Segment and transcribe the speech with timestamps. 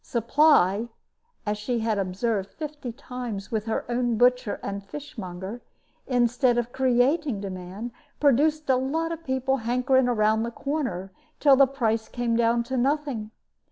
[0.03, 0.87] Supply
[1.45, 5.61] (as she had observed fifty times with her own butcher and fishmonger),
[6.07, 11.67] instead of creating demand, produced a lot of people hankering round the corner, till the
[11.67, 13.29] price came down to nothing.